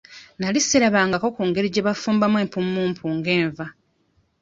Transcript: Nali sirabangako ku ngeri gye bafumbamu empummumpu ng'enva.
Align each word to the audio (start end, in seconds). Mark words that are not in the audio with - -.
Nali 0.39 0.59
sirabangako 0.67 1.27
ku 1.35 1.41
ngeri 1.47 1.67
gye 1.73 1.85
bafumbamu 1.87 2.37
empummumpu 2.43 3.05
ng'enva. 3.15 3.65